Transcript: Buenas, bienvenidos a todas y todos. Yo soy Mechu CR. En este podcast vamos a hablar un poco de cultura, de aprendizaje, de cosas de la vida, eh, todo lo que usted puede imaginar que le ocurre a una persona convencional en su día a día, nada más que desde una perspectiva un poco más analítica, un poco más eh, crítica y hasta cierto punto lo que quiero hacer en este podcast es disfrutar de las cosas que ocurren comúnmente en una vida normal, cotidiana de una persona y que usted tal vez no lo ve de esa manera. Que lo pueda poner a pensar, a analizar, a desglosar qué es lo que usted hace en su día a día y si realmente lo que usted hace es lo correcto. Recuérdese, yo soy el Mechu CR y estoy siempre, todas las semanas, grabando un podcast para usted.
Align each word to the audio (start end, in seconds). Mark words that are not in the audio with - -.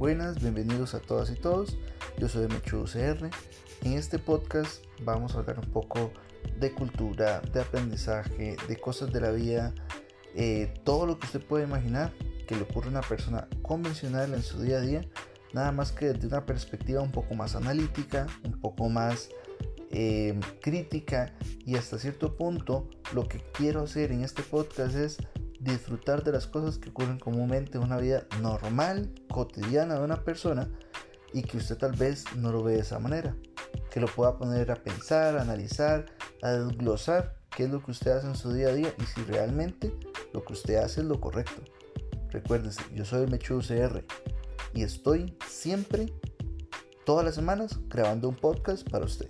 Buenas, 0.00 0.40
bienvenidos 0.40 0.94
a 0.94 1.00
todas 1.00 1.28
y 1.30 1.34
todos. 1.34 1.76
Yo 2.16 2.26
soy 2.26 2.48
Mechu 2.48 2.84
CR. 2.84 3.28
En 3.82 3.92
este 3.92 4.18
podcast 4.18 4.82
vamos 5.04 5.34
a 5.34 5.40
hablar 5.40 5.58
un 5.58 5.70
poco 5.70 6.10
de 6.58 6.72
cultura, 6.72 7.42
de 7.52 7.60
aprendizaje, 7.60 8.56
de 8.66 8.76
cosas 8.78 9.12
de 9.12 9.20
la 9.20 9.30
vida, 9.30 9.74
eh, 10.34 10.72
todo 10.84 11.04
lo 11.04 11.18
que 11.18 11.26
usted 11.26 11.44
puede 11.44 11.64
imaginar 11.64 12.14
que 12.48 12.56
le 12.56 12.62
ocurre 12.62 12.86
a 12.86 12.92
una 12.92 13.02
persona 13.02 13.46
convencional 13.60 14.32
en 14.32 14.42
su 14.42 14.62
día 14.62 14.78
a 14.78 14.80
día, 14.80 15.02
nada 15.52 15.70
más 15.70 15.92
que 15.92 16.14
desde 16.14 16.28
una 16.28 16.46
perspectiva 16.46 17.02
un 17.02 17.12
poco 17.12 17.34
más 17.34 17.54
analítica, 17.54 18.26
un 18.42 18.58
poco 18.58 18.88
más 18.88 19.28
eh, 19.90 20.40
crítica 20.62 21.34
y 21.66 21.76
hasta 21.76 21.98
cierto 21.98 22.38
punto 22.38 22.88
lo 23.12 23.28
que 23.28 23.42
quiero 23.52 23.82
hacer 23.82 24.12
en 24.12 24.24
este 24.24 24.42
podcast 24.44 24.96
es 24.96 25.18
disfrutar 25.60 26.24
de 26.24 26.32
las 26.32 26.46
cosas 26.46 26.78
que 26.78 26.90
ocurren 26.90 27.18
comúnmente 27.18 27.78
en 27.78 27.84
una 27.84 27.98
vida 27.98 28.26
normal, 28.40 29.12
cotidiana 29.30 29.98
de 29.98 30.04
una 30.04 30.24
persona 30.24 30.68
y 31.32 31.42
que 31.42 31.58
usted 31.58 31.76
tal 31.76 31.92
vez 31.92 32.24
no 32.36 32.50
lo 32.50 32.62
ve 32.62 32.74
de 32.74 32.80
esa 32.80 32.98
manera. 32.98 33.36
Que 33.90 34.00
lo 34.00 34.06
pueda 34.06 34.36
poner 34.36 34.70
a 34.70 34.76
pensar, 34.76 35.36
a 35.36 35.42
analizar, 35.42 36.06
a 36.42 36.50
desglosar 36.50 37.36
qué 37.54 37.64
es 37.64 37.70
lo 37.70 37.82
que 37.82 37.90
usted 37.90 38.12
hace 38.12 38.26
en 38.26 38.36
su 38.36 38.52
día 38.52 38.68
a 38.68 38.72
día 38.72 38.94
y 38.98 39.04
si 39.04 39.22
realmente 39.22 39.94
lo 40.32 40.44
que 40.44 40.54
usted 40.54 40.76
hace 40.76 41.02
es 41.02 41.06
lo 41.06 41.20
correcto. 41.20 41.62
Recuérdese, 42.30 42.82
yo 42.94 43.04
soy 43.04 43.24
el 43.24 43.30
Mechu 43.30 43.60
CR 43.60 44.04
y 44.72 44.82
estoy 44.82 45.36
siempre, 45.46 46.12
todas 47.04 47.24
las 47.24 47.34
semanas, 47.34 47.78
grabando 47.88 48.28
un 48.28 48.36
podcast 48.36 48.88
para 48.88 49.04
usted. 49.04 49.28